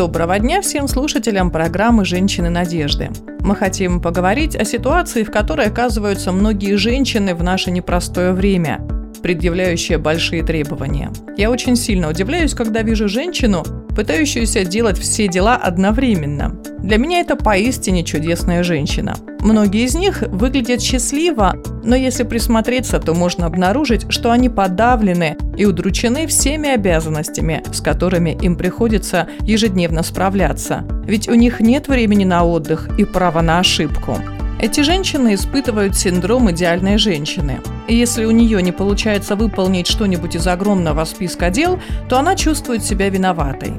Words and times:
Доброго 0.00 0.38
дня 0.38 0.62
всем 0.62 0.88
слушателям 0.88 1.50
программы 1.50 2.06
«Женщины 2.06 2.48
надежды». 2.48 3.10
Мы 3.40 3.54
хотим 3.54 4.00
поговорить 4.00 4.56
о 4.56 4.64
ситуации, 4.64 5.24
в 5.24 5.30
которой 5.30 5.66
оказываются 5.66 6.32
многие 6.32 6.76
женщины 6.76 7.34
в 7.34 7.42
наше 7.42 7.70
непростое 7.70 8.32
время, 8.32 8.80
предъявляющие 9.22 9.98
большие 9.98 10.42
требования. 10.42 11.12
Я 11.36 11.50
очень 11.50 11.76
сильно 11.76 12.08
удивляюсь, 12.08 12.54
когда 12.54 12.80
вижу 12.80 13.10
женщину, 13.10 13.62
пытающуюся 13.94 14.64
делать 14.64 14.96
все 14.96 15.28
дела 15.28 15.56
одновременно. 15.56 16.58
Для 16.82 16.96
меня 16.96 17.20
это 17.20 17.36
поистине 17.36 18.04
чудесная 18.04 18.62
женщина. 18.62 19.14
Многие 19.40 19.84
из 19.84 19.94
них 19.94 20.22
выглядят 20.22 20.80
счастливо, 20.80 21.56
но 21.84 21.94
если 21.94 22.24
присмотреться, 22.24 22.98
то 22.98 23.14
можно 23.14 23.46
обнаружить, 23.46 24.10
что 24.10 24.30
они 24.30 24.48
подавлены 24.48 25.36
и 25.56 25.66
удручены 25.66 26.26
всеми 26.26 26.70
обязанностями, 26.70 27.62
с 27.72 27.80
которыми 27.80 28.36
им 28.40 28.56
приходится 28.56 29.28
ежедневно 29.40 30.02
справляться. 30.02 30.84
Ведь 31.04 31.28
у 31.28 31.34
них 31.34 31.60
нет 31.60 31.88
времени 31.88 32.24
на 32.24 32.44
отдых 32.44 32.88
и 32.98 33.04
права 33.04 33.42
на 33.42 33.58
ошибку. 33.58 34.16
Эти 34.60 34.80
женщины 34.80 35.34
испытывают 35.34 35.96
синдром 35.96 36.50
идеальной 36.50 36.98
женщины. 36.98 37.60
И 37.88 37.94
если 37.94 38.26
у 38.26 38.30
нее 38.30 38.62
не 38.62 38.72
получается 38.72 39.36
выполнить 39.36 39.86
что-нибудь 39.86 40.36
из 40.36 40.46
огромного 40.46 41.04
списка 41.04 41.50
дел, 41.50 41.78
то 42.08 42.18
она 42.18 42.36
чувствует 42.36 42.84
себя 42.84 43.08
виноватой. 43.08 43.72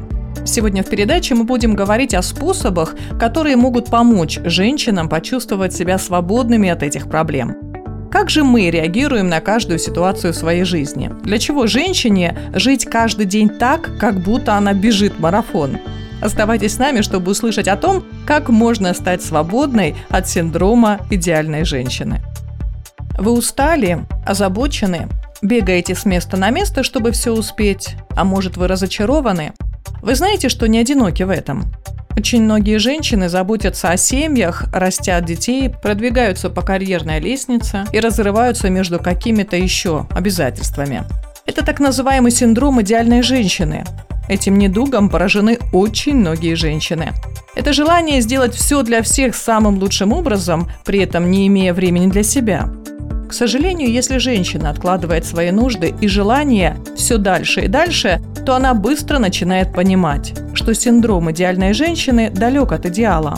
Сегодня 0.43 0.83
в 0.83 0.89
передаче 0.89 1.35
мы 1.35 1.43
будем 1.43 1.75
говорить 1.75 2.13
о 2.13 2.21
способах, 2.21 2.95
которые 3.19 3.55
могут 3.55 3.89
помочь 3.89 4.39
женщинам 4.43 5.07
почувствовать 5.07 5.73
себя 5.73 5.97
свободными 5.97 6.69
от 6.69 6.83
этих 6.83 7.07
проблем. 7.09 7.55
Как 8.11 8.29
же 8.29 8.43
мы 8.43 8.69
реагируем 8.69 9.29
на 9.29 9.39
каждую 9.39 9.79
ситуацию 9.79 10.33
в 10.33 10.35
своей 10.35 10.63
жизни? 10.63 11.11
Для 11.23 11.37
чего 11.37 11.67
женщине 11.67 12.37
жить 12.53 12.85
каждый 12.85 13.25
день 13.25 13.49
так, 13.49 13.97
как 13.99 14.19
будто 14.19 14.55
она 14.55 14.73
бежит 14.73 15.19
марафон? 15.19 15.77
Оставайтесь 16.21 16.75
с 16.75 16.79
нами, 16.79 17.01
чтобы 17.01 17.31
услышать 17.31 17.67
о 17.67 17.77
том, 17.77 18.03
как 18.25 18.49
можно 18.49 18.93
стать 18.93 19.23
свободной 19.23 19.95
от 20.09 20.27
синдрома 20.27 20.99
идеальной 21.09 21.65
женщины. 21.65 22.21
Вы 23.17 23.31
устали, 23.31 24.05
озабочены, 24.25 25.07
бегаете 25.41 25.95
с 25.95 26.05
места 26.05 26.35
на 26.35 26.49
место, 26.49 26.83
чтобы 26.83 27.11
все 27.11 27.31
успеть, 27.31 27.95
а 28.15 28.23
может 28.23 28.57
вы 28.57 28.67
разочарованы? 28.67 29.53
Вы 30.01 30.15
знаете, 30.15 30.49
что 30.49 30.67
не 30.67 30.79
одиноки 30.79 31.23
в 31.23 31.29
этом. 31.29 31.65
Очень 32.17 32.43
многие 32.43 32.77
женщины 32.77 33.29
заботятся 33.29 33.89
о 33.89 33.97
семьях, 33.97 34.65
растят 34.73 35.25
детей, 35.25 35.69
продвигаются 35.69 36.49
по 36.49 36.61
карьерной 36.61 37.19
лестнице 37.19 37.85
и 37.93 37.99
разрываются 37.99 38.69
между 38.69 38.99
какими-то 38.99 39.55
еще 39.55 40.07
обязательствами. 40.11 41.03
Это 41.45 41.65
так 41.65 41.79
называемый 41.79 42.31
синдром 42.31 42.81
идеальной 42.81 43.21
женщины, 43.21 43.85
Этим 44.31 44.57
недугом 44.57 45.09
поражены 45.09 45.59
очень 45.73 46.15
многие 46.15 46.55
женщины. 46.55 47.11
Это 47.53 47.73
желание 47.73 48.21
сделать 48.21 48.55
все 48.55 48.81
для 48.81 49.01
всех 49.01 49.35
самым 49.35 49.77
лучшим 49.77 50.13
образом, 50.13 50.69
при 50.85 50.99
этом 50.99 51.29
не 51.29 51.47
имея 51.47 51.73
времени 51.73 52.07
для 52.07 52.23
себя. 52.23 52.69
К 53.27 53.33
сожалению, 53.33 53.91
если 53.91 54.19
женщина 54.19 54.69
откладывает 54.69 55.25
свои 55.25 55.51
нужды 55.51 55.93
и 55.99 56.07
желания 56.07 56.77
все 56.95 57.17
дальше 57.17 57.61
и 57.61 57.67
дальше, 57.67 58.21
то 58.45 58.55
она 58.55 58.73
быстро 58.73 59.19
начинает 59.19 59.73
понимать, 59.73 60.33
что 60.53 60.73
синдром 60.73 61.31
идеальной 61.31 61.73
женщины 61.73 62.29
далек 62.29 62.71
от 62.71 62.85
идеала. 62.85 63.37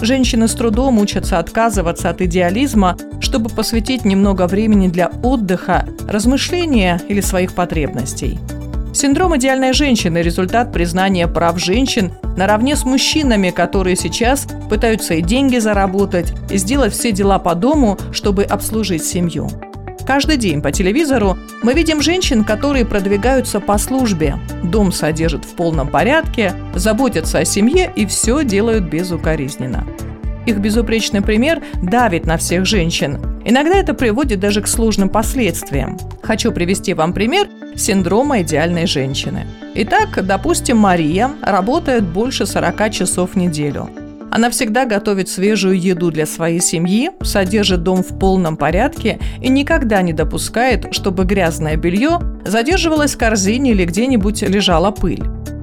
Женщины 0.00 0.48
с 0.48 0.52
трудом 0.54 0.98
учатся 0.98 1.38
отказываться 1.38 2.10
от 2.10 2.20
идеализма, 2.20 2.96
чтобы 3.20 3.48
посвятить 3.48 4.04
немного 4.04 4.46
времени 4.46 4.88
для 4.88 5.08
отдыха, 5.22 5.88
размышления 6.08 7.00
или 7.08 7.20
своих 7.20 7.54
потребностей– 7.54 8.38
Синдром 8.94 9.36
идеальной 9.36 9.72
женщины– 9.72 10.18
результат 10.22 10.72
признания 10.72 11.26
прав 11.26 11.58
женщин 11.58 12.12
наравне 12.36 12.76
с 12.76 12.84
мужчинами, 12.84 13.50
которые 13.50 13.96
сейчас 13.96 14.46
пытаются 14.70 15.14
и 15.14 15.22
деньги 15.22 15.58
заработать, 15.58 16.32
и 16.48 16.58
сделать 16.58 16.92
все 16.92 17.10
дела 17.10 17.40
по 17.40 17.56
дому, 17.56 17.98
чтобы 18.12 18.44
обслужить 18.44 19.04
семью. 19.04 19.50
Каждый 20.06 20.36
день 20.36 20.60
по 20.60 20.70
телевизору 20.70 21.38
мы 21.62 21.72
видим 21.72 22.02
женщин, 22.02 22.44
которые 22.44 22.84
продвигаются 22.84 23.58
по 23.58 23.78
службе, 23.78 24.36
дом 24.62 24.92
содержат 24.92 25.46
в 25.46 25.54
полном 25.54 25.88
порядке, 25.88 26.52
заботятся 26.74 27.38
о 27.38 27.44
семье 27.46 27.90
и 27.96 28.04
все 28.04 28.44
делают 28.44 28.84
безукоризненно. 28.84 29.86
Их 30.44 30.58
безупречный 30.58 31.22
пример 31.22 31.62
давит 31.82 32.26
на 32.26 32.36
всех 32.36 32.66
женщин. 32.66 33.18
Иногда 33.46 33.78
это 33.78 33.94
приводит 33.94 34.40
даже 34.40 34.60
к 34.60 34.66
сложным 34.66 35.08
последствиям. 35.08 35.96
Хочу 36.22 36.52
привести 36.52 36.92
вам 36.92 37.14
пример 37.14 37.48
синдрома 37.74 38.42
идеальной 38.42 38.86
женщины. 38.86 39.46
Итак, 39.74 40.24
допустим, 40.26 40.76
Мария 40.76 41.30
работает 41.40 42.04
больше 42.04 42.44
40 42.44 42.90
часов 42.90 43.30
в 43.32 43.36
неделю. 43.36 43.88
Она 44.34 44.50
всегда 44.50 44.84
готовит 44.84 45.28
свежую 45.28 45.80
еду 45.80 46.10
для 46.10 46.26
своей 46.26 46.60
семьи, 46.60 47.12
содержит 47.22 47.84
дом 47.84 48.02
в 48.02 48.18
полном 48.18 48.56
порядке 48.56 49.20
и 49.40 49.48
никогда 49.48 50.02
не 50.02 50.12
допускает, 50.12 50.92
чтобы 50.92 51.24
грязное 51.24 51.76
белье 51.76 52.18
задерживалось 52.44 53.14
в 53.14 53.18
корзине 53.18 53.70
или 53.70 53.84
где-нибудь 53.84 54.42
лежала 54.42 54.90
пыль. 54.90 55.22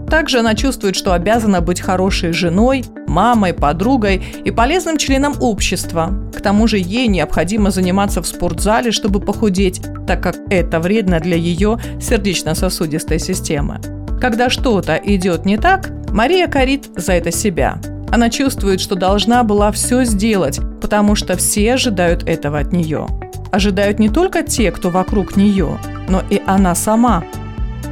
Также 0.09 0.39
она 0.39 0.55
чувствует, 0.55 0.95
что 0.95 1.11
обязана 1.11 1.59
быть 1.59 1.81
хорошей 1.81 2.31
женой, 2.31 2.85
мамой, 3.07 3.53
подругой 3.53 4.23
и 4.45 4.51
полезным 4.51 4.95
членом 4.95 5.33
общества. 5.41 6.31
К 6.33 6.39
тому 6.39 6.65
же 6.67 6.77
ей 6.77 7.07
необходимо 7.07 7.71
заниматься 7.71 8.21
в 8.21 8.27
спортзале, 8.27 8.91
чтобы 8.91 9.19
похудеть, 9.19 9.81
так 10.07 10.23
как 10.23 10.37
это 10.49 10.79
вредно 10.79 11.19
для 11.19 11.35
ее 11.35 11.77
сердечно-сосудистой 11.99 13.19
системы. 13.19 13.81
Когда 14.21 14.49
что-то 14.49 14.95
идет 14.95 15.43
не 15.43 15.57
так, 15.57 15.89
Мария 16.11 16.47
корит 16.47 16.89
за 16.95 17.11
это 17.13 17.31
себя. 17.31 17.81
Она 18.11 18.29
чувствует, 18.29 18.81
что 18.81 18.95
должна 18.95 19.43
была 19.43 19.71
все 19.71 20.03
сделать, 20.03 20.59
потому 20.81 21.15
что 21.15 21.37
все 21.37 21.73
ожидают 21.73 22.23
этого 22.27 22.59
от 22.59 22.73
нее. 22.73 23.07
Ожидают 23.51 23.99
не 23.99 24.09
только 24.09 24.43
те, 24.43 24.71
кто 24.71 24.89
вокруг 24.89 25.35
нее, 25.35 25.77
но 26.09 26.21
и 26.29 26.41
она 26.45 26.75
сама– 26.75 27.23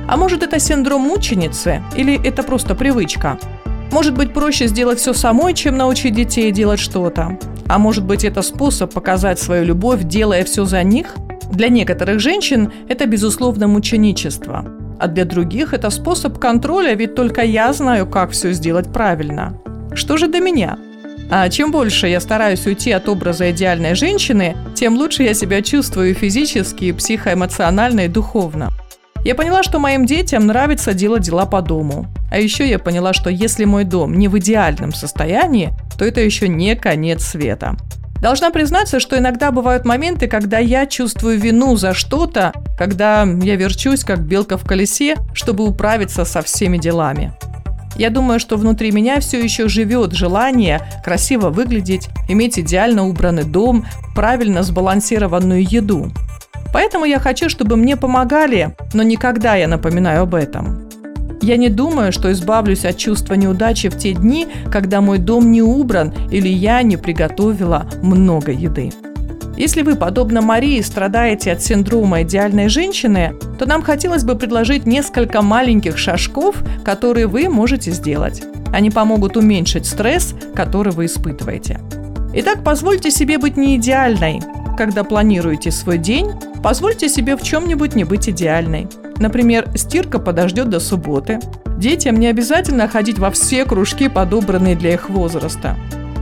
а 0.09 0.17
может 0.17 0.41
это 0.41 0.59
синдром 0.59 1.03
мученицы 1.03 1.83
или 1.95 2.19
это 2.25 2.41
просто 2.41 2.73
привычка? 2.73 3.37
Может 3.91 4.15
быть 4.15 4.33
проще 4.33 4.65
сделать 4.65 4.97
все 4.97 5.13
самой, 5.13 5.53
чем 5.53 5.77
научить 5.77 6.15
детей 6.15 6.51
делать 6.51 6.79
что-то? 6.79 7.37
А 7.67 7.77
может 7.77 8.03
быть 8.03 8.23
это 8.23 8.41
способ 8.41 8.91
показать 8.91 9.37
свою 9.37 9.65
любовь, 9.65 10.01
делая 10.03 10.43
все 10.45 10.65
за 10.65 10.81
них? 10.81 11.15
Для 11.51 11.69
некоторых 11.69 12.19
женщин 12.19 12.73
это 12.87 13.05
безусловно 13.05 13.67
мученичество. 13.67 14.65
А 14.99 15.07
для 15.07 15.25
других 15.25 15.75
это 15.75 15.91
способ 15.91 16.39
контроля, 16.39 16.95
ведь 16.95 17.13
только 17.13 17.43
я 17.43 17.71
знаю, 17.71 18.07
как 18.07 18.31
все 18.31 18.51
сделать 18.51 18.91
правильно. 18.91 19.61
Что 19.93 20.17
же 20.17 20.27
до 20.27 20.39
меня? 20.39 20.77
А 21.31 21.47
чем 21.49 21.71
больше 21.71 22.07
я 22.07 22.19
стараюсь 22.19 22.65
уйти 22.65 22.91
от 22.91 23.07
образа 23.07 23.51
идеальной 23.51 23.93
женщины, 23.93 24.57
тем 24.75 24.95
лучше 24.95 25.23
я 25.23 25.33
себя 25.33 25.61
чувствую 25.61 26.15
физически, 26.15 26.91
психоэмоционально 26.91 28.01
и 28.01 28.07
духовно. 28.07 28.71
Я 29.23 29.35
поняла, 29.35 29.63
что 29.63 29.79
моим 29.79 30.05
детям 30.05 30.47
нравится 30.47 30.93
делать 30.93 31.23
дела 31.23 31.45
по 31.45 31.61
дому. 31.61 32.07
А 32.31 32.39
еще 32.39 32.67
я 32.67 32.79
поняла, 32.79 33.13
что 33.13 33.29
если 33.29 33.65
мой 33.65 33.83
дом 33.83 34.13
не 34.13 34.27
в 34.27 34.39
идеальном 34.39 34.93
состоянии, 34.93 35.71
то 35.97 36.05
это 36.05 36.21
еще 36.21 36.47
не 36.47 36.75
конец 36.75 37.25
света. 37.25 37.75
Должна 38.21 38.49
признаться, 38.49 38.99
что 38.99 39.17
иногда 39.17 39.51
бывают 39.51 39.85
моменты, 39.85 40.27
когда 40.27 40.57
я 40.59 40.85
чувствую 40.85 41.39
вину 41.39 41.75
за 41.75 41.93
что-то, 41.93 42.53
когда 42.77 43.23
я 43.23 43.55
верчусь, 43.55 44.03
как 44.03 44.19
белка 44.19 44.57
в 44.57 44.65
колесе, 44.65 45.15
чтобы 45.33 45.65
управиться 45.65 46.25
со 46.25 46.41
всеми 46.41 46.77
делами. 46.77 47.33
Я 47.99 48.09
думаю, 48.09 48.39
что 48.39 48.55
внутри 48.55 48.93
меня 48.93 49.19
все 49.19 49.43
еще 49.43 49.67
живет 49.67 50.13
желание 50.13 50.79
красиво 51.03 51.49
выглядеть, 51.49 52.07
иметь 52.29 52.57
идеально 52.57 53.05
убранный 53.05 53.43
дом, 53.43 53.85
правильно 54.15 54.63
сбалансированную 54.63 55.69
еду. 55.69 56.09
Поэтому 56.71 57.03
я 57.03 57.19
хочу, 57.19 57.49
чтобы 57.49 57.75
мне 57.75 57.97
помогали, 57.97 58.73
но 58.93 59.03
никогда 59.03 59.55
я 59.55 59.67
напоминаю 59.67 60.21
об 60.21 60.33
этом. 60.33 60.87
Я 61.41 61.57
не 61.57 61.67
думаю, 61.67 62.13
что 62.13 62.31
избавлюсь 62.31 62.85
от 62.85 62.95
чувства 62.95 63.33
неудачи 63.33 63.89
в 63.89 63.97
те 63.97 64.13
дни, 64.13 64.47
когда 64.71 65.01
мой 65.01 65.17
дом 65.17 65.51
не 65.51 65.61
убран 65.61 66.13
или 66.31 66.47
я 66.47 66.81
не 66.83 66.95
приготовила 66.95 67.85
много 68.01 68.53
еды. 68.53 68.93
Если 69.59 69.81
вы, 69.81 69.97
подобно 69.97 70.41
Марии, 70.41 70.79
страдаете 70.79 71.51
от 71.51 71.61
синдрома 71.61 72.21
идеальной 72.21 72.69
женщины, 72.69 73.33
то 73.57 73.65
нам 73.67 73.81
хотелось 73.81 74.23
бы 74.23 74.35
предложить 74.35 74.85
несколько 74.85 75.41
маленьких 75.41 75.97
шажков, 75.97 76.55
которые 76.85 77.27
вы 77.27 77.49
можете 77.49 77.91
сделать. 77.91 78.41
Они 78.71 78.89
помогут 78.89 79.35
уменьшить 79.35 79.85
стресс, 79.85 80.33
который 80.55 80.93
вы 80.93 81.07
испытываете. 81.07 81.81
Итак, 82.35 82.63
позвольте 82.63 83.11
себе 83.11 83.37
быть 83.37 83.57
не 83.57 83.75
идеальной. 83.75 84.39
Когда 84.77 85.03
планируете 85.03 85.71
свой 85.71 85.97
день, 85.97 86.31
позвольте 86.63 87.09
себе 87.09 87.35
в 87.35 87.43
чем-нибудь 87.43 87.95
не 87.95 88.05
быть 88.05 88.29
идеальной. 88.29 88.87
Например, 89.17 89.67
стирка 89.75 90.19
подождет 90.19 90.69
до 90.69 90.79
субботы. 90.79 91.39
Детям 91.77 92.15
не 92.15 92.27
обязательно 92.27 92.87
ходить 92.87 93.19
во 93.19 93.29
все 93.29 93.65
кружки, 93.65 94.07
подобранные 94.07 94.77
для 94.77 94.93
их 94.93 95.09
возраста. 95.09 95.75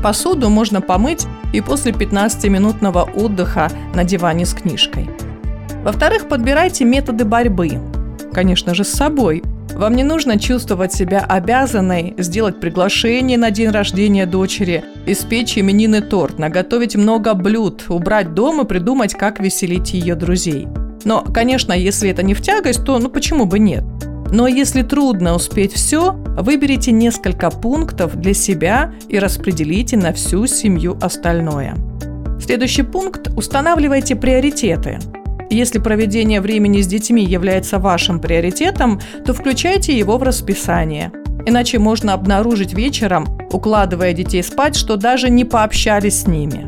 Посуду 0.04 0.50
можно 0.50 0.82
помыть 0.82 1.26
и 1.54 1.62
после 1.62 1.92
15-минутного 1.92 3.10
отдыха 3.16 3.70
на 3.94 4.04
диване 4.04 4.46
с 4.46 4.54
книжкой. 4.54 5.10
Во-вторых, 5.84 6.28
подбирайте 6.28 6.86
методы 6.86 7.26
борьбы. 7.26 7.80
Конечно 8.34 8.76
же, 8.76 8.84
с 8.84 8.90
собой. 8.90 9.44
Вам 9.74 9.96
не 9.96 10.04
нужно 10.04 10.40
чувствовать 10.40 10.92
себя 10.92 11.20
обязанной 11.20 12.16
сделать 12.18 12.60
приглашение 12.60 13.38
на 13.38 13.52
день 13.52 13.70
рождения 13.70 14.26
дочери, 14.26 14.84
испечь 15.06 15.58
именинный 15.58 16.02
торт, 16.02 16.40
наготовить 16.40 16.96
много 16.96 17.36
блюд, 17.36 17.86
убрать 17.90 18.34
дом 18.34 18.62
и 18.62 18.66
придумать, 18.66 19.14
как 19.14 19.40
веселить 19.40 19.94
ее 19.94 20.16
друзей. 20.16 20.68
Но, 21.06 21.22
конечно, 21.22 21.74
если 21.74 22.10
это 22.10 22.24
не 22.24 22.34
в 22.34 22.42
тягость, 22.42 22.84
то 22.86 22.98
ну 22.98 23.10
почему 23.10 23.46
бы 23.46 23.60
нет? 23.60 23.84
Но 24.32 24.48
если 24.48 24.82
трудно 24.82 25.36
успеть 25.36 25.74
все, 25.74 26.12
выберите 26.12 26.92
несколько 26.92 27.50
пунктов 27.50 28.16
для 28.16 28.34
себя 28.34 28.94
и 29.08 29.20
распределите 29.20 29.98
на 29.98 30.14
всю 30.14 30.48
семью 30.48 30.98
остальное. 31.02 31.76
Следующий 32.42 32.84
пункт– 32.84 33.30
устанавливайте 33.36 34.16
приоритеты. 34.16 35.00
Если 35.50 35.80
проведение 35.80 36.42
времени 36.42 36.82
с 36.82 36.88
детьми 36.88 37.24
является 37.24 37.80
вашим 37.80 38.20
приоритетом, 38.20 39.00
то 39.26 39.34
включайте 39.34 39.98
его 39.98 40.18
в 40.18 40.24
расписание. 40.24 41.12
Иначе 41.46 41.80
можно 41.80 42.14
обнаружить 42.14 42.74
вечером, 42.74 43.26
укладывая 43.52 44.12
детей 44.12 44.44
спать, 44.44 44.76
что 44.76 44.98
даже 44.98 45.30
не 45.30 45.46
пообщались 45.46 46.24
с 46.24 46.28
ними. 46.28 46.68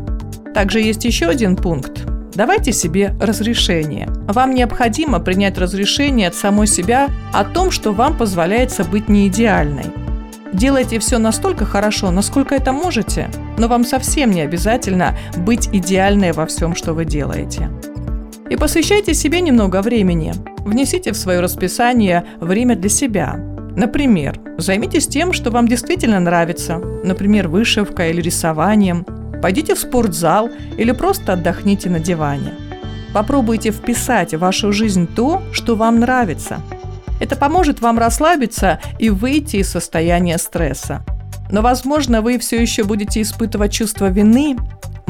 Также 0.53 0.79
есть 0.79 1.03
еще 1.03 1.25
один 1.25 1.57
пункт 1.57 2.08
Давайте 2.39 2.71
себе 2.71 3.13
разрешение. 3.19 4.07
Вам 4.29 4.55
необходимо 4.55 5.19
принять 5.19 5.57
разрешение 5.57 6.29
от 6.29 6.35
самой 6.35 6.67
себя 6.67 7.09
о 7.33 7.43
том, 7.43 7.69
что 7.69 7.91
вам 7.91 8.15
позволяется 8.15 8.85
быть 8.85 9.09
не 9.09 9.27
идеальной. 9.27 9.87
Делайте 10.53 10.99
все 10.99 11.17
настолько 11.17 11.65
хорошо, 11.65 12.11
насколько 12.11 12.55
это 12.55 12.71
можете, 12.71 13.29
но 13.57 13.67
вам 13.67 13.83
совсем 13.83 14.31
не 14.31 14.39
обязательно 14.39 15.17
быть 15.35 15.67
идеальной 15.73 16.31
во 16.31 16.45
всем, 16.45 16.75
что 16.77 16.93
вы 16.93 17.03
делаете. 17.03 17.69
И 18.49 18.55
посвящайте 18.55 19.13
себе 19.13 19.41
немного 19.41 19.81
времени. 19.81 20.33
Внесите 20.59 21.11
в 21.11 21.17
свое 21.17 21.41
расписание 21.41 22.23
время 22.39 22.77
для 22.77 22.89
себя. 22.89 23.35
Например, 23.75 24.39
займитесь 24.57 25.07
тем, 25.07 25.33
что 25.33 25.51
вам 25.51 25.67
действительно 25.67 26.21
нравится, 26.21 26.77
например, 27.03 27.49
вышивкой 27.49 28.11
или 28.11 28.21
рисованием– 28.21 29.05
Пойдите 29.41 29.75
в 29.75 29.79
спортзал 29.79 30.49
или 30.77 30.91
просто 30.91 31.33
отдохните 31.33 31.89
на 31.89 31.99
диване. 31.99 32.53
Попробуйте 33.13 33.71
вписать 33.71 34.33
в 34.33 34.39
вашу 34.39 34.71
жизнь 34.71 35.07
то, 35.07 35.41
что 35.51 35.75
вам 35.75 35.99
нравится. 35.99 36.61
Это 37.19 37.35
поможет 37.35 37.81
вам 37.81 37.97
расслабиться 37.97 38.79
и 38.97 39.09
выйти 39.09 39.57
из 39.57 39.69
состояния 39.69 40.37
стресса. 40.37 41.03
Но, 41.51 41.61
возможно, 41.61 42.21
вы 42.21 42.37
все 42.37 42.61
еще 42.61 42.83
будете 42.83 43.21
испытывать 43.21 43.71
чувство 43.71 44.09
вины. 44.09 44.55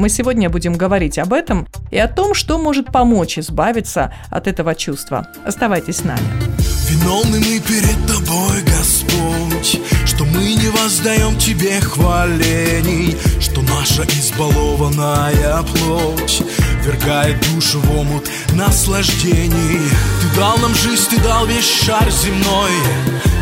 Мы 0.00 0.08
сегодня 0.08 0.48
будем 0.48 0.78
говорить 0.78 1.18
об 1.18 1.34
этом 1.34 1.68
и 1.90 1.98
о 1.98 2.08
том, 2.08 2.32
что 2.32 2.56
может 2.56 2.86
помочь 2.86 3.38
избавиться 3.38 4.14
от 4.30 4.46
этого 4.46 4.74
чувства. 4.74 5.26
Оставайтесь 5.44 5.98
с 5.98 6.04
нами. 6.04 6.22
Виновны 6.88 7.38
мы 7.38 7.60
перед 7.60 8.06
тобой, 8.06 8.62
Господь, 8.62 9.78
что 10.06 10.24
мы 10.24 10.54
не 10.54 10.68
воздаем 10.70 11.36
Тебе 11.36 11.78
хвалений, 11.82 13.14
что 13.40 13.60
наша 13.60 14.04
избалованная 14.04 15.62
плоть 15.64 16.44
вергает 16.82 17.36
душу 17.52 17.78
в 17.80 17.98
омут 17.98 18.26
наслаждений. 18.54 19.82
Ты 20.22 20.40
дал 20.40 20.56
нам 20.60 20.74
жизнь, 20.76 21.10
Ты 21.10 21.20
дал 21.20 21.44
весь 21.44 21.70
шар 21.84 22.10
земной, 22.10 22.72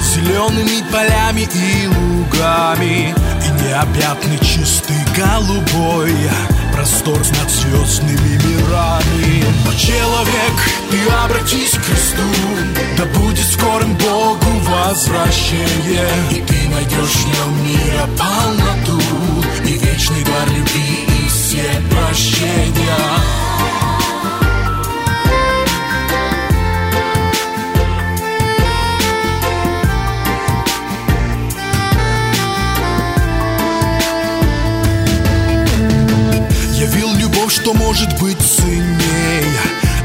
зелеными 0.01 0.83
полями 0.91 1.49
и 1.55 1.87
лугами, 2.29 3.15
и 3.15 3.65
необъятный 3.65 4.39
чистый 4.39 4.97
голубой 5.17 6.13
простор 6.73 7.19
над 7.19 7.51
звездными 7.51 8.41
мирами. 8.45 9.45
Человек, 9.77 10.55
ты 10.91 10.99
обратись 11.25 11.73
к 11.73 11.83
Христу, 11.83 12.23
да 12.97 13.05
будет 13.19 13.47
скорым 13.47 13.97
Богу 13.97 14.47
возвращение, 14.63 16.09
и 16.31 16.41
ты 16.43 16.69
найдешь 16.69 17.15
в 17.15 17.27
нем 17.27 17.65
мира 17.65 18.09
полноту, 18.19 19.01
и 19.65 19.73
вечный 19.79 20.25
дар 20.25 20.49
любви 20.49 21.07
и 21.25 21.29
все 21.29 21.83
прощения. 21.91 23.38
Что 37.59 37.75
может 37.75 38.09
быть 38.21 38.39
ценнее 38.41 39.45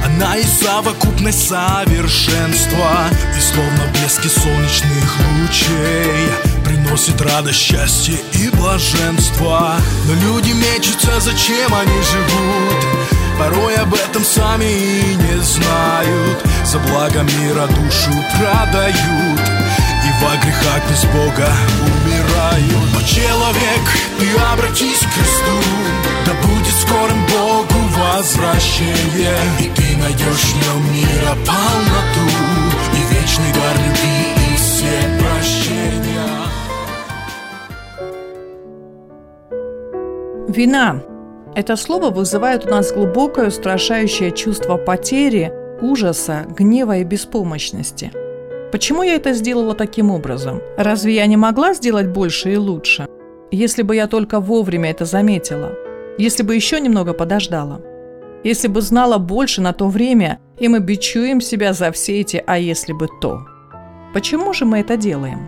Она 0.06 0.38
и 0.38 0.44
совокупность 0.44 1.48
совершенства 1.48 3.10
И 3.38 3.40
словно 3.40 3.84
блески 3.94 4.28
солнечных 4.28 5.18
лучей 5.40 6.30
Приносит 6.66 7.22
радость, 7.22 7.60
счастье 7.60 8.16
и 8.34 8.50
блаженство. 8.50 9.76
Но 10.06 10.14
люди 10.14 10.52
мечутся, 10.52 11.20
зачем 11.20 11.74
они 11.74 12.02
живут? 12.02 13.10
Порой 13.38 13.76
об 13.76 13.94
этом 13.94 14.24
сами 14.24 14.66
и 14.66 15.16
не 15.16 15.42
знают. 15.42 16.44
За 16.66 16.80
благо 16.80 17.22
мира 17.22 17.68
душу 17.68 18.12
продают 18.38 19.40
И 19.40 20.24
во 20.24 20.38
грехах 20.38 20.82
без 20.90 21.04
Бога 21.06 21.52
умирают. 21.82 22.94
Но 22.94 23.02
человек, 23.02 23.43
возвращение 28.74 29.36
И 29.60 29.64
ты 29.76 29.98
найдешь 29.98 30.44
в 30.44 30.56
нем 30.56 30.94
мира 30.94 31.36
полноту 31.46 32.26
И 32.94 33.14
вечный 33.14 33.54
дар 33.54 33.76
любви 33.78 34.18
и 34.52 34.56
все 34.56 34.96
прощения 35.20 35.84
Вина. 40.48 41.02
Это 41.56 41.76
слово 41.76 42.10
вызывает 42.12 42.66
у 42.66 42.70
нас 42.70 42.92
глубокое 42.92 43.48
устрашающее 43.48 44.32
чувство 44.32 44.78
потери, 44.78 45.52
ужаса, 45.82 46.46
гнева 46.48 46.98
и 46.98 47.04
беспомощности. 47.04 48.12
Почему 48.72 49.02
я 49.04 49.16
это 49.16 49.34
сделала 49.34 49.74
таким 49.74 50.12
образом? 50.12 50.62
Разве 50.78 51.16
я 51.16 51.26
не 51.26 51.38
могла 51.38 51.74
сделать 51.74 52.08
больше 52.08 52.54
и 52.54 52.58
лучше? 52.58 53.08
Если 53.52 53.82
бы 53.82 53.96
я 53.96 54.08
только 54.08 54.40
вовремя 54.40 54.92
это 54.92 55.06
заметила– 55.06 55.72
если 56.18 56.44
бы 56.44 56.56
еще 56.56 56.80
немного 56.80 57.14
подождала. 57.14 57.82
Если 58.44 58.68
бы 58.68 58.82
знала 58.82 59.18
больше 59.18 59.62
на 59.62 59.74
то 59.74 59.88
время, 59.88 60.40
и 60.60 60.68
мы 60.68 60.80
бичуем 60.80 61.42
себя 61.42 61.74
за 61.74 61.92
все 61.92 62.20
эти 62.20 62.44
«а 62.46 62.58
если 62.58 62.94
бы 62.94 63.08
то». 63.22 63.46
Почему 64.14 64.54
же 64.54 64.66
мы 64.66 64.80
это 64.80 64.98
делаем? 64.98 65.48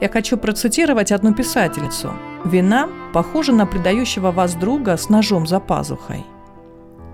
Я 0.00 0.08
хочу 0.08 0.36
процитировать 0.36 1.12
одну 1.12 1.34
писательницу. 1.34 2.12
«Вина 2.44 2.88
похожа 3.12 3.52
на 3.52 3.66
предающего 3.66 4.30
вас 4.30 4.54
друга 4.54 4.96
с 4.96 5.08
ножом 5.08 5.46
за 5.46 5.60
пазухой». 5.60 6.24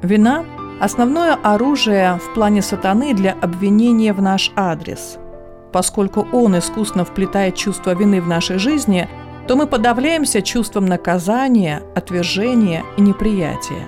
Вина– 0.03 0.45
основное 0.81 1.35
оружие 1.35 2.21
в 2.23 2.35
плане 2.35 2.63
сатаны 2.63 3.13
для 3.15 3.33
обвинения 3.33 4.13
в 4.13 4.23
наш 4.23 4.53
адрес. 4.55 5.19
Поскольку 5.73 6.27
он 6.33 6.57
искусно 6.59 7.05
вплетает 7.05 7.57
чувство 7.57 7.95
вины 7.95 8.21
в 8.21 8.29
нашей 8.29 8.59
жизни– 8.59 9.09
то 9.47 9.55
мы 9.55 9.67
подавляемся 9.67 10.43
чувством 10.43 10.87
наказания, 10.87 11.83
отвержения 11.95 12.85
и 12.97 13.01
неприятия. 13.01 13.87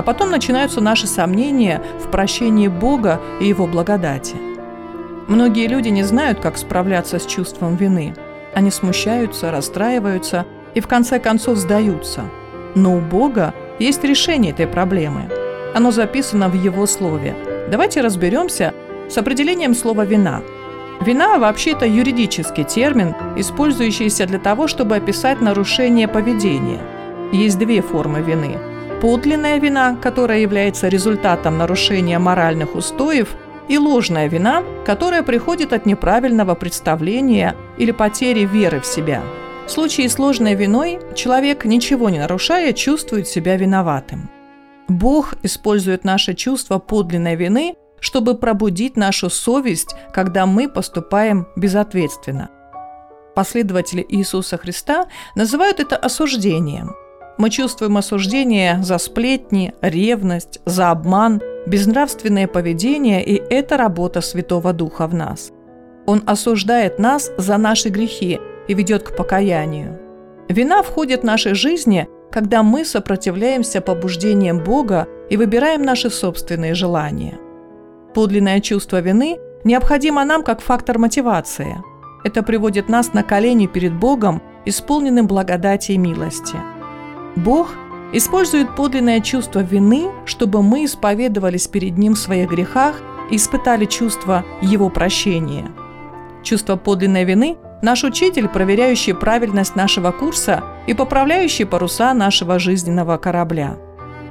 А 0.00 0.02
потом 0.02 0.30
начинаются 0.30 0.80
наши 0.80 1.06
сомнения 1.06 1.82
в 2.02 2.10
прощении 2.10 2.68
Бога 2.68 3.20
и 3.38 3.44
Его 3.44 3.66
благодати. 3.66 4.34
Многие 5.28 5.66
люди 5.66 5.90
не 5.90 6.04
знают, 6.04 6.40
как 6.40 6.56
справляться 6.56 7.18
с 7.18 7.26
чувством 7.26 7.76
вины. 7.76 8.14
Они 8.54 8.70
смущаются, 8.70 9.50
расстраиваются 9.50 10.46
и 10.72 10.80
в 10.80 10.86
конце 10.86 11.18
концов 11.18 11.58
сдаются. 11.58 12.22
Но 12.74 12.96
у 12.96 13.00
Бога 13.00 13.52
есть 13.78 14.02
решение 14.02 14.52
этой 14.52 14.66
проблемы. 14.66 15.28
Оно 15.74 15.90
записано 15.90 16.48
в 16.48 16.54
Его 16.54 16.86
Слове. 16.86 17.36
Давайте 17.70 18.00
разберемся 18.00 18.72
с 19.10 19.18
определением 19.18 19.74
слова 19.74 20.06
«вина». 20.06 20.40
Вина 21.02 21.38
вообще 21.38 21.72
это 21.72 21.84
юридический 21.84 22.64
термин, 22.64 23.14
использующийся 23.36 24.24
для 24.24 24.38
того, 24.38 24.66
чтобы 24.66 24.96
описать 24.96 25.42
нарушение 25.42 26.08
поведения. 26.08 26.80
Есть 27.32 27.58
две 27.58 27.82
формы 27.82 28.22
вины. 28.22 28.69
Подлинная 29.00 29.58
вина, 29.58 29.96
которая 29.96 30.40
является 30.40 30.88
результатом 30.88 31.58
нарушения 31.58 32.18
моральных 32.18 32.74
устоев, 32.74 33.34
и 33.68 33.78
ложная 33.78 34.28
вина, 34.28 34.64
которая 34.84 35.22
приходит 35.22 35.72
от 35.72 35.86
неправильного 35.86 36.56
представления 36.56 37.54
или 37.78 37.92
потери 37.92 38.40
веры 38.40 38.80
в 38.80 38.86
себя. 38.86 39.22
В 39.66 39.70
случае 39.70 40.08
с 40.08 40.18
ложной 40.18 40.56
виной 40.56 40.98
человек, 41.14 41.64
ничего 41.64 42.10
не 42.10 42.18
нарушая, 42.18 42.72
чувствует 42.72 43.28
себя 43.28 43.56
виноватым. 43.56 44.28
Бог 44.88 45.34
использует 45.44 46.02
наше 46.02 46.34
чувство 46.34 46.80
подлинной 46.80 47.36
вины, 47.36 47.76
чтобы 48.00 48.34
пробудить 48.34 48.96
нашу 48.96 49.30
совесть, 49.30 49.94
когда 50.12 50.46
мы 50.46 50.68
поступаем 50.68 51.46
безответственно. 51.54 52.48
Последователи 53.36 54.04
Иисуса 54.08 54.58
Христа 54.58 55.06
называют 55.36 55.78
это 55.78 55.96
осуждением. 55.96 56.96
Мы 57.40 57.48
чувствуем 57.48 57.96
осуждение 57.96 58.82
за 58.82 58.98
сплетни, 58.98 59.72
ревность, 59.80 60.60
за 60.66 60.90
обман, 60.90 61.40
безнравственное 61.66 62.46
поведение, 62.46 63.24
и 63.24 63.42
это 63.48 63.78
работа 63.78 64.20
Святого 64.20 64.74
Духа 64.74 65.06
в 65.06 65.14
нас. 65.14 65.50
Он 66.04 66.22
осуждает 66.26 66.98
нас 66.98 67.32
за 67.38 67.56
наши 67.56 67.88
грехи 67.88 68.38
и 68.68 68.74
ведет 68.74 69.04
к 69.04 69.16
покаянию. 69.16 69.98
Вина 70.50 70.82
входит 70.82 71.22
в 71.22 71.24
нашей 71.24 71.54
жизни, 71.54 72.06
когда 72.30 72.62
мы 72.62 72.84
сопротивляемся 72.84 73.80
побуждениям 73.80 74.62
Бога 74.62 75.08
и 75.30 75.38
выбираем 75.38 75.80
наши 75.80 76.10
собственные 76.10 76.74
желания. 76.74 77.38
Подлинное 78.12 78.60
чувство 78.60 79.00
вины 79.00 79.38
необходимо 79.64 80.26
нам 80.26 80.42
как 80.42 80.60
фактор 80.60 80.98
мотивации. 80.98 81.78
Это 82.22 82.42
приводит 82.42 82.90
нас 82.90 83.14
на 83.14 83.22
колени 83.22 83.66
перед 83.66 83.94
Богом, 83.94 84.42
исполненным 84.66 85.26
благодати 85.26 85.92
и 85.92 85.96
милости. 85.96 86.58
Бог 87.36 87.74
использует 88.12 88.74
подлинное 88.74 89.20
чувство 89.20 89.60
вины, 89.60 90.10
чтобы 90.24 90.62
мы 90.62 90.84
исповедовались 90.84 91.66
перед 91.66 91.96
Ним 91.98 92.14
в 92.14 92.18
своих 92.18 92.50
грехах 92.50 93.00
и 93.30 93.36
испытали 93.36 93.84
чувство 93.84 94.44
Его 94.60 94.90
прощения. 94.90 95.70
Чувство 96.42 96.76
подлинной 96.76 97.24
вины– 97.24 97.56
Наш 97.82 98.04
учитель, 98.04 98.46
проверяющий 98.46 99.14
правильность 99.14 99.74
нашего 99.74 100.10
курса 100.10 100.62
и 100.86 100.92
поправляющий 100.92 101.64
паруса 101.64 102.12
нашего 102.12 102.58
жизненного 102.58 103.16
корабля. 103.16 103.76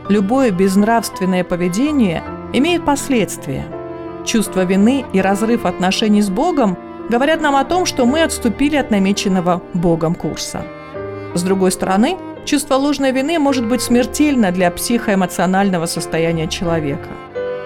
Любое 0.08 0.52
безнравственное 0.52 1.44
поведение 1.44 2.24
имеет 2.54 2.86
последствия. 2.86 3.66
Чувство 4.24 4.66
вины 4.66 5.04
и 5.14 5.22
разрыв 5.22 5.66
отношений 5.66 6.22
с 6.22 6.30
Богом 6.30 6.78
говорят 7.10 7.42
нам 7.42 7.56
о 7.56 7.66
том, 7.66 7.88
что 7.88 8.06
мы 8.06 8.22
отступили 8.22 8.76
от 8.76 8.92
намеченного 8.92 9.64
Богом 9.74 10.14
курса. 10.14 10.64
С 11.34 11.42
другой 11.42 11.72
стороны, 11.72 12.18
чувство 12.50 12.76
ложной 12.76 13.12
вины 13.12 13.40
может 13.40 13.68
быть 13.68 13.82
смертельно 13.82 14.52
для 14.52 14.72
психоэмоционального 14.72 15.86
состояния 15.86 16.48
человека. 16.48 17.10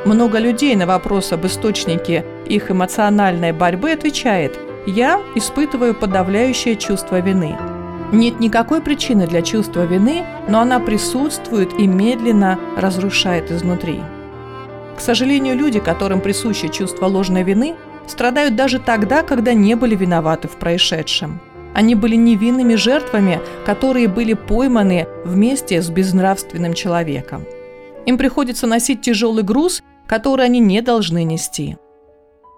Много 0.05 0.39
людей 0.39 0.75
на 0.75 0.85
вопрос 0.85 1.31
об 1.31 1.45
источнике 1.45 2.25
их 2.45 2.69
эмоциональной 2.69 3.51
борьбы 3.51 3.91
отвечает– 3.91 4.59
я 4.85 5.21
испытываю 5.35 5.95
подавляющее 5.95 6.75
чувство 6.75 7.19
вины. 7.19 7.57
Нет 8.11 8.39
никакой 8.39 8.81
причины 8.81 9.27
для 9.27 9.41
чувства 9.41 9.85
вины, 9.85 10.25
но 10.47 10.59
она 10.59 10.79
присутствует 10.79 11.73
и 11.79 11.87
медленно 11.87 12.59
разрушает 12.77 13.49
изнутри. 13.51 14.01
К 14.97 14.99
сожалению, 14.99 15.55
люди, 15.55 15.79
которым 15.79 16.21
присуще 16.21 16.69
чувство 16.69 17.05
ложной 17.05 17.43
вины, 17.43 17.75
страдают 18.07 18.55
даже 18.55 18.79
тогда, 18.79 19.23
когда 19.23 19.53
не 19.53 19.75
были 19.75 19.95
виноваты 19.95 20.47
в 20.47 20.57
происшедшем. 20.57 21.39
Они 21.73 21.95
были 21.95 22.15
невинными 22.15 22.75
жертвами, 22.75 23.41
которые 23.65 24.07
были 24.07 24.33
пойманы 24.33 25.07
вместе 25.25 25.81
с 25.81 25.89
безнравственным 25.89 26.73
человеком. 26.73 27.45
Им 28.05 28.17
приходится 28.17 28.67
носить 28.67 29.01
тяжелый 29.01 29.43
груз, 29.43 29.81
который 30.07 30.45
они 30.45 30.59
не 30.59 30.81
должны 30.81 31.23
нести. 31.23 31.77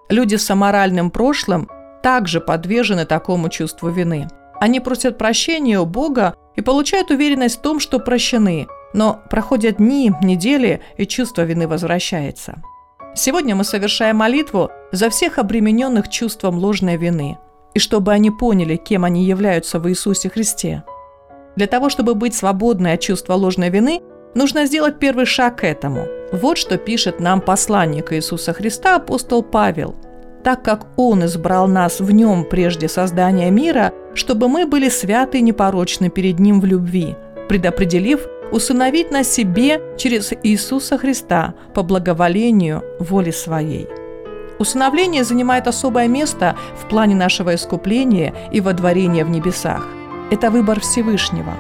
Люди 0.10 0.36
с 0.36 0.50
аморальным 0.50 1.12
прошлым 1.12 1.70
также 2.04 2.42
подвержены 2.42 3.06
такому 3.06 3.50
чувству 3.50 3.90
вины. 3.90 4.28
Они 4.60 4.80
просят 4.80 5.18
прощения 5.18 5.80
у 5.80 5.86
Бога 5.86 6.36
и 6.56 6.62
получают 6.62 7.12
уверенность 7.12 7.60
в 7.60 7.62
том, 7.62 7.80
что 7.80 8.00
прощены, 8.00 8.68
но 8.94 9.22
проходят 9.30 9.78
дни, 9.78 10.12
недели, 10.22 10.82
и 10.98 11.06
чувство 11.06 11.42
вины 11.42 11.68
возвращается. 11.68 12.62
Сегодня 13.16 13.56
мы 13.56 13.64
совершаем 13.64 14.18
молитву 14.18 14.72
за 14.92 15.10
всех 15.10 15.38
обремененных 15.38 16.10
чувством 16.10 16.58
ложной 16.58 16.98
вины, 16.98 17.38
и 17.76 17.80
чтобы 17.80 18.12
они 18.12 18.32
поняли, 18.32 18.78
кем 18.78 19.04
они 19.06 19.26
являются 19.26 19.80
в 19.80 19.88
Иисусе 19.88 20.30
Христе. 20.30 20.84
Для 21.56 21.68
того, 21.68 21.90
чтобы 21.90 22.16
быть 22.16 22.34
свободной 22.34 22.94
от 22.94 23.02
чувства 23.02 23.34
ложной 23.36 23.70
вины, 23.70 24.02
нужно 24.34 24.66
сделать 24.66 24.98
первый 24.98 25.26
шаг 25.26 25.58
к 25.58 25.64
этому. 25.64 26.08
Вот 26.32 26.58
что 26.58 26.78
пишет 26.78 27.20
нам 27.20 27.40
посланник 27.40 28.12
Иисуса 28.12 28.54
Христа 28.54 28.96
апостол 28.96 29.44
Павел– 29.44 29.96
так 30.46 30.62
как 30.62 30.86
Он 30.96 31.26
избрал 31.26 31.68
нас 31.68 32.00
в 32.00 32.12
Нем 32.12 32.46
прежде 32.46 32.88
создания 32.88 33.50
мира, 33.50 33.92
чтобы 34.14 34.48
мы 34.48 34.68
были 34.68 34.90
святы 34.90 35.40
и 35.40 35.42
непорочны 35.42 36.10
перед 36.10 36.40
Ним 36.40 36.62
в 36.62 36.66
любви, 36.66 37.16
предопределив 37.50 38.28
усыновить 38.52 39.10
нас 39.10 39.28
себе 39.28 39.82
через 39.98 40.34
Иисуса 40.44 41.00
Христа 41.00 41.56
по 41.74 41.82
благоволению 41.82 42.84
воли 43.00 43.32
Своей. 43.32 43.88
Усыновление 44.60 45.24
занимает 45.24 45.68
особое 45.68 46.08
место 46.08 46.56
в 46.82 46.88
плане 46.88 47.16
нашего 47.16 47.56
искупления 47.56 48.34
и 48.52 48.62
водворения 48.62 49.26
в 49.26 49.30
небесах. 49.30 49.86
Это 50.32 50.50
выбор 50.50 50.80
Всевышнего. 50.80 51.54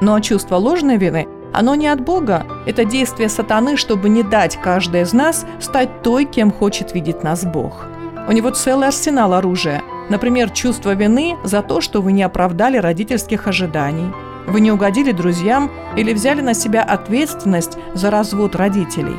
Но 0.00 0.18
чувство 0.20 0.56
ложной 0.56 0.96
вины 0.96 1.26
оно 1.56 1.74
не 1.74 1.88
от 1.88 2.02
Бога, 2.02 2.46
это 2.66 2.84
действие 2.84 3.30
сатаны, 3.30 3.78
чтобы 3.78 4.10
не 4.10 4.22
дать 4.22 4.60
каждой 4.60 5.02
из 5.02 5.14
нас 5.14 5.46
стать 5.58 6.02
той, 6.02 6.26
кем 6.26 6.52
хочет 6.52 6.94
видеть 6.94 7.22
нас 7.22 7.46
Бог. 7.46 7.86
У 8.28 8.32
него 8.32 8.50
целый 8.50 8.88
арсенал 8.88 9.32
оружия. 9.32 9.82
Например, 10.10 10.50
чувство 10.50 10.94
вины 10.94 11.36
за 11.44 11.62
то, 11.62 11.80
что 11.80 12.02
вы 12.02 12.12
не 12.12 12.22
оправдали 12.22 12.76
родительских 12.76 13.46
ожиданий. 13.46 14.12
Вы 14.46 14.60
не 14.60 14.70
угодили 14.70 15.12
друзьям 15.12 15.70
или 15.96 16.12
взяли 16.12 16.42
на 16.42 16.52
себя 16.52 16.82
ответственность 16.82 17.78
за 17.94 18.10
развод 18.10 18.54
родителей. 18.54 19.16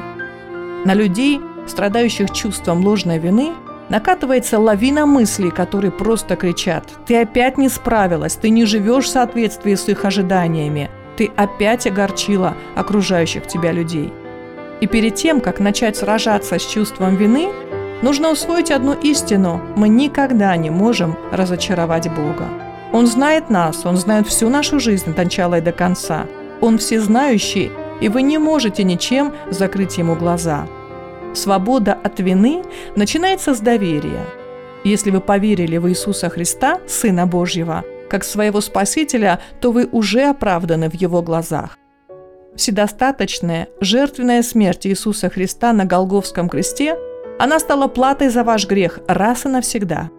На 0.85 0.93
людей, 0.93 1.41
страдающих 1.69 2.31
чувством 2.31 2.83
ложной 2.83 3.19
вины, 3.19 3.53
накатывается 3.89 4.59
лавина 4.59 5.05
мыслей, 5.05 5.51
которые 5.51 5.91
просто 5.91 6.35
кричат 6.35 6.85
«Ты 7.05 7.21
опять 7.21 7.57
не 7.57 7.69
справилась, 7.69 8.35
ты 8.35 8.49
не 8.49 8.65
живешь 8.65 9.05
в 9.05 9.09
соответствии 9.09 9.75
с 9.75 9.87
их 9.87 10.05
ожиданиями, 10.05 10.89
ты 11.17 11.31
опять 11.35 11.87
огорчила 11.87 12.55
окружающих 12.75 13.47
тебя 13.47 13.71
людей». 13.71 14.11
И 14.81 14.87
перед 14.87 15.15
тем, 15.15 15.41
как 15.41 15.59
начать 15.59 15.97
сражаться 15.97 16.59
с 16.59 16.65
чувством 16.65 17.15
вины, 17.15 17.49
Нужно 18.03 18.31
усвоить 18.31 18.69
одну 18.69 18.93
истину– 18.93 19.59
мы 19.75 19.89
никогда 19.89 20.55
не 20.55 20.69
можем 20.69 21.17
разочаровать 21.31 22.07
Бога. 22.13 22.47
Он 22.93 23.07
знает 23.07 23.49
нас, 23.49 23.87
Он 23.87 23.97
знает 23.97 24.27
всю 24.27 24.49
нашу 24.49 24.79
жизнь 24.79 25.09
от 25.09 25.17
начала 25.17 25.57
и 25.57 25.61
до 25.61 25.71
конца. 25.71 26.27
Он 26.61 26.77
всезнающий, 26.77 27.71
и 27.99 28.09
вы 28.09 28.21
не 28.21 28.37
можете 28.37 28.83
ничем 28.83 29.33
закрыть 29.49 29.97
Ему 29.97 30.15
глаза. 30.15 30.67
Свобода 31.33 31.97
от 32.03 32.19
вины 32.19 32.63
начинается 32.95 33.53
с 33.53 33.59
доверия. 33.59 34.25
Если 34.83 35.11
вы 35.11 35.21
поверили 35.21 35.77
в 35.77 35.89
Иисуса 35.89 36.29
Христа, 36.29 36.79
Сына 36.87 37.27
Божьего, 37.27 37.83
как 38.09 38.23
своего 38.23 38.61
Спасителя, 38.61 39.41
то 39.59 39.71
вы 39.71 39.87
уже 39.91 40.23
оправданы 40.23 40.89
в 40.89 40.93
Его 40.93 41.21
глазах. 41.21 41.77
Вседостаточная, 42.55 43.67
жертвенная 43.81 44.41
смерть 44.41 44.87
Иисуса 44.87 45.29
Христа 45.29 45.73
на 45.73 45.85
Голговском 45.85 46.49
кресте– 46.49 46.97
она 47.39 47.59
стала 47.59 47.87
платой 47.87 48.29
за 48.29 48.43
ваш 48.43 48.67
грех 48.67 48.99
раз 49.07 49.45
и 49.45 49.49
навсегда. 49.49 50.09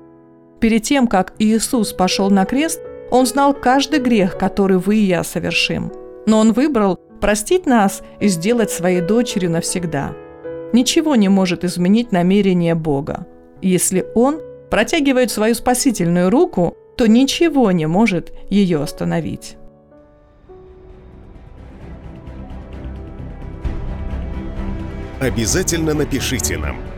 Перед 0.60 0.84
тем, 0.84 1.06
как 1.06 1.34
Иисус 1.38 1.92
пошел 1.92 2.30
на 2.30 2.44
крест, 2.44 2.80
Он 3.10 3.26
знал 3.26 3.54
каждый 3.54 4.00
грех, 4.00 4.38
который 4.38 4.78
вы 4.78 4.96
и 4.96 5.04
я 5.04 5.24
совершим. 5.24 5.92
Но 6.26 6.38
Он 6.38 6.52
выбрал 6.52 6.98
простить 7.20 7.66
нас 7.66 8.02
и 8.20 8.28
сделать 8.28 8.70
своей 8.70 9.00
дочерью 9.00 9.50
навсегда. 9.50 10.14
Ничего 10.72 11.16
не 11.16 11.28
может 11.28 11.64
изменить 11.64 12.12
намерение 12.12 12.75
Бога. 12.75 13.26
Если 13.62 14.06
Он 14.14 14.40
протягивает 14.70 15.30
свою 15.30 15.54
спасительную 15.54 16.30
руку, 16.30 16.76
то 16.96 17.06
ничего 17.06 17.70
не 17.72 17.87
может 17.87 18.32
ее 18.50 18.82
остановить. 18.82 19.56
Обязательно 25.20 25.94
напишите 25.94 26.58
нам– 26.58 26.76